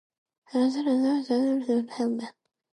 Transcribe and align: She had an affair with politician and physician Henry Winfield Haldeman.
She 0.51 0.57
had 0.57 0.87
an 0.87 1.05
affair 1.05 1.05
with 1.05 1.05
politician 1.05 1.11
and 1.11 1.25
physician 1.27 1.57
Henry 1.59 1.59
Winfield 1.59 1.89
Haldeman. 2.17 2.29